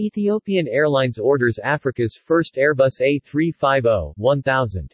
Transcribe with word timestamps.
Ethiopian 0.00 0.66
Airlines 0.66 1.20
orders 1.20 1.60
Africa's 1.60 2.16
first 2.16 2.56
Airbus 2.56 3.00
A350-1000. 3.00 4.90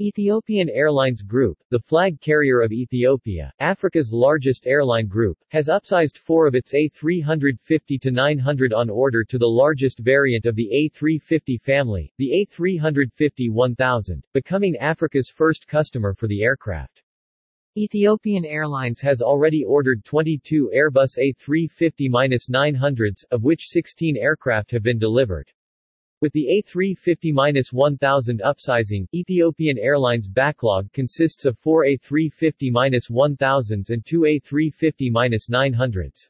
Ethiopian 0.00 0.70
Airlines 0.70 1.20
Group, 1.20 1.58
the 1.68 1.78
flag 1.78 2.18
carrier 2.22 2.62
of 2.62 2.72
Ethiopia, 2.72 3.52
Africa's 3.60 4.14
largest 4.14 4.66
airline 4.66 5.08
group, 5.08 5.36
has 5.50 5.68
upsized 5.68 6.16
four 6.16 6.46
of 6.46 6.54
its 6.54 6.72
A350-900 6.72 8.74
on 8.74 8.88
order 8.88 9.24
to 9.24 9.36
the 9.36 9.46
largest 9.46 9.98
variant 9.98 10.46
of 10.46 10.56
the 10.56 10.70
A350 10.72 11.60
family, 11.60 12.10
the 12.16 12.48
A350-1000, 12.50 14.22
becoming 14.32 14.74
Africa's 14.78 15.28
first 15.28 15.66
customer 15.66 16.14
for 16.14 16.28
the 16.28 16.42
aircraft. 16.42 17.03
Ethiopian 17.76 18.44
Airlines 18.44 19.00
has 19.00 19.20
already 19.20 19.64
ordered 19.64 20.04
22 20.04 20.70
Airbus 20.72 21.18
A350-900s, 21.18 23.24
of 23.32 23.42
which 23.42 23.66
16 23.66 24.16
aircraft 24.16 24.70
have 24.70 24.84
been 24.84 24.96
delivered. 24.96 25.50
With 26.20 26.32
the 26.34 26.62
A350-1000 26.64 28.40
upsizing, 28.42 29.08
Ethiopian 29.12 29.76
Airlines 29.76 30.28
backlog 30.28 30.92
consists 30.92 31.46
of 31.46 31.58
4 31.58 31.86
A350-1000s 31.86 33.90
and 33.90 34.06
2 34.06 34.20
A350-900s. 34.20 36.28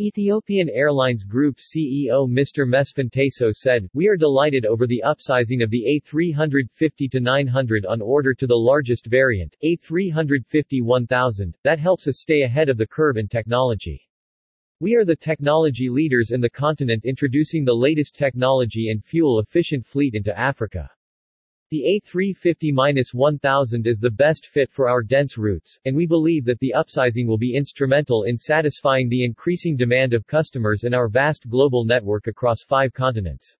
Ethiopian 0.00 0.68
Airlines 0.68 1.24
Group 1.24 1.56
CEO 1.56 2.28
Mr. 2.28 2.64
Mesfin 2.64 3.10
Tasew 3.10 3.52
said, 3.52 3.88
We 3.94 4.06
are 4.06 4.16
delighted 4.16 4.64
over 4.64 4.86
the 4.86 5.02
upsizing 5.04 5.60
of 5.60 5.70
the 5.70 6.00
A350-900 6.06 7.80
on 7.84 8.00
order 8.00 8.32
to 8.32 8.46
the 8.46 8.54
largest 8.54 9.06
variant, 9.06 9.56
A350-1000, 9.64 11.52
that 11.64 11.80
helps 11.80 12.06
us 12.06 12.20
stay 12.20 12.42
ahead 12.42 12.68
of 12.68 12.76
the 12.76 12.86
curve 12.86 13.16
in 13.16 13.26
technology. 13.26 14.08
We 14.78 14.94
are 14.94 15.04
the 15.04 15.16
technology 15.16 15.88
leaders 15.88 16.30
in 16.30 16.40
the 16.40 16.48
continent 16.48 17.04
introducing 17.04 17.64
the 17.64 17.74
latest 17.74 18.14
technology 18.14 18.90
and 18.90 19.04
fuel-efficient 19.04 19.84
fleet 19.84 20.14
into 20.14 20.38
Africa. 20.38 20.88
The 21.70 22.00
A350-1000 22.02 23.86
is 23.86 23.98
the 23.98 24.10
best 24.10 24.46
fit 24.46 24.70
for 24.70 24.88
our 24.88 25.02
dense 25.02 25.36
routes, 25.36 25.78
and 25.84 25.94
we 25.94 26.06
believe 26.06 26.46
that 26.46 26.58
the 26.60 26.72
upsizing 26.74 27.26
will 27.26 27.36
be 27.36 27.54
instrumental 27.54 28.22
in 28.22 28.38
satisfying 28.38 29.10
the 29.10 29.22
increasing 29.22 29.76
demand 29.76 30.14
of 30.14 30.26
customers 30.26 30.84
in 30.84 30.94
our 30.94 31.10
vast 31.10 31.46
global 31.46 31.84
network 31.84 32.26
across 32.26 32.62
five 32.62 32.94
continents. 32.94 33.58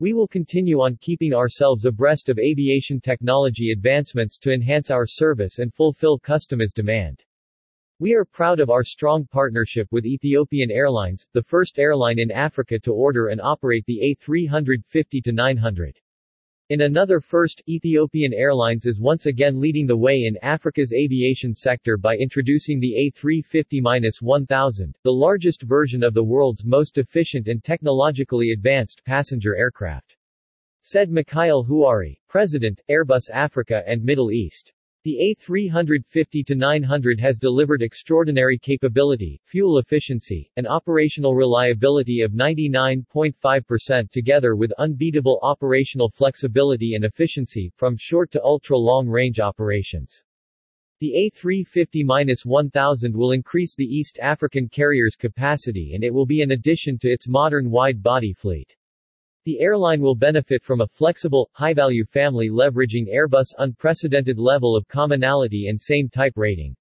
We 0.00 0.12
will 0.12 0.28
continue 0.28 0.82
on 0.82 0.98
keeping 1.00 1.32
ourselves 1.32 1.86
abreast 1.86 2.28
of 2.28 2.38
aviation 2.38 3.00
technology 3.00 3.72
advancements 3.72 4.36
to 4.40 4.52
enhance 4.52 4.90
our 4.90 5.06
service 5.06 5.60
and 5.60 5.72
fulfill 5.72 6.18
customers' 6.18 6.72
demand. 6.72 7.24
We 8.00 8.12
are 8.12 8.26
proud 8.26 8.60
of 8.60 8.68
our 8.68 8.84
strong 8.84 9.24
partnership 9.24 9.88
with 9.90 10.04
Ethiopian 10.04 10.70
Airlines, 10.70 11.26
the 11.32 11.42
first 11.42 11.78
airline 11.78 12.18
in 12.18 12.30
Africa 12.30 12.78
to 12.80 12.92
order 12.92 13.28
and 13.28 13.40
operate 13.40 13.86
the 13.86 14.14
A350-900. 14.28 15.94
In 16.70 16.82
another 16.82 17.18
first, 17.18 17.64
Ethiopian 17.68 18.32
Airlines 18.32 18.86
is 18.86 19.00
once 19.00 19.26
again 19.26 19.58
leading 19.58 19.88
the 19.88 19.96
way 19.96 20.22
in 20.26 20.36
Africa's 20.40 20.92
aviation 20.92 21.52
sector 21.52 21.96
by 21.96 22.16
introducing 22.16 22.78
the 22.78 23.12
A350-1000, 23.12 24.92
the 25.02 25.10
largest 25.10 25.62
version 25.62 26.04
of 26.04 26.14
the 26.14 26.22
world's 26.22 26.64
most 26.64 26.96
efficient 26.96 27.48
and 27.48 27.64
technologically 27.64 28.52
advanced 28.52 29.02
passenger 29.04 29.56
aircraft. 29.56 30.16
Said 30.82 31.10
Mikail 31.10 31.64
Houari, 31.64 32.20
President, 32.28 32.80
Airbus 32.88 33.30
Africa 33.32 33.82
and 33.88 34.04
Middle 34.04 34.30
East. 34.30 34.72
The 35.02 35.34
A350-900 35.48 37.18
has 37.20 37.38
delivered 37.38 37.80
extraordinary 37.80 38.58
capability, 38.58 39.40
fuel 39.46 39.78
efficiency, 39.78 40.50
and 40.56 40.66
operational 40.66 41.34
reliability 41.34 42.20
of 42.20 42.32
99.5% 42.32 44.10
together 44.10 44.56
with 44.56 44.72
unbeatable 44.72 45.40
operational 45.42 46.10
flexibility 46.10 46.96
and 46.96 47.06
efficiency, 47.06 47.72
from 47.76 47.96
short 47.96 48.30
to 48.32 48.44
ultra-long-range 48.44 49.40
operations. 49.40 50.22
The 50.98 51.32
A350-1000 51.34 53.14
will 53.14 53.32
increase 53.32 53.74
the 53.74 53.86
East 53.86 54.18
African 54.20 54.68
carrier's 54.68 55.16
capacity 55.16 55.92
and 55.94 56.04
it 56.04 56.12
will 56.12 56.26
be 56.26 56.42
an 56.42 56.50
addition 56.50 56.98
to 56.98 57.10
its 57.10 57.26
modern 57.26 57.70
wide-body 57.70 58.34
fleet. 58.34 58.76
The 59.44 59.58
airline 59.60 60.02
will 60.02 60.14
benefit 60.14 60.62
from 60.62 60.82
a 60.82 60.86
flexible, 60.86 61.48
high-value 61.54 62.04
family 62.04 62.50
leveraging 62.50 63.08
Airbus' 63.08 63.54
unprecedented 63.56 64.38
level 64.38 64.76
of 64.76 64.86
commonality 64.86 65.68
and 65.68 65.80
same-type 65.80 66.34
rating. 66.36 66.76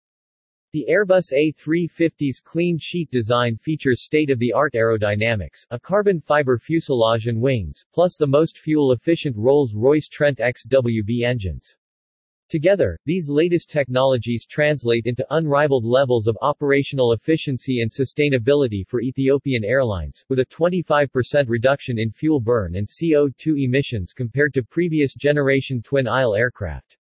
The 0.73 0.85
Airbus 0.87 1.31
A350's 1.33 2.41
clean 2.41 2.77
sheet 2.77 3.09
design 3.09 3.55
features 3.55 4.03
state-of-the-art 4.03 4.73
aerodynamics, 4.73 5.65
a 5.71 5.79
carbon 5.79 6.19
fiber 6.19 6.59
fuselage 6.59 7.27
and 7.27 7.41
wings, 7.41 7.85
plus 7.93 8.17
the 8.17 8.27
most 8.27 8.57
fuel-efficient 8.59 9.35
Rolls-Royce 9.35 10.09
Trent 10.09 10.39
XWB 10.39 11.23
engines. 11.23 11.77
Together, 12.49 12.99
these 13.05 13.29
latest 13.29 13.69
technologies 13.69 14.43
translate 14.43 15.05
into 15.05 15.23
unrivaled 15.29 15.85
levels 15.85 16.25
of 16.25 16.35
operational 16.41 17.13
efficiency 17.13 17.81
and 17.81 17.91
sustainability 17.91 18.83
for 18.87 19.01
Ethiopian 19.01 19.63
Airlines, 19.63 20.25
with 20.29 20.39
a 20.39 20.45
25% 20.47 21.47
reduction 21.47 21.99
in 21.99 22.09
fuel 22.09 22.39
burn 22.39 22.75
and 22.75 22.87
CO2 22.87 23.63
emissions 23.63 24.13
compared 24.13 24.51
to 24.55 24.63
previous 24.63 25.13
generation 25.13 25.83
twin-aisle 25.83 26.33
aircraft. 26.33 26.97